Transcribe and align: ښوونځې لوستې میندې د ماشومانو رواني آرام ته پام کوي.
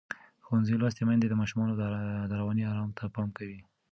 ښوونځې 0.45 0.75
لوستې 0.81 1.03
میندې 1.07 1.27
د 1.29 1.33
ماشومانو 1.41 1.73
رواني 2.39 2.63
آرام 2.71 2.89
ته 2.97 3.03
پام 3.15 3.29
کوي. 3.37 3.59